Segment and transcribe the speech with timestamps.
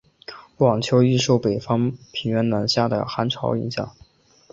[0.57, 3.95] 晚秋易受北方平原南下的寒潮影响。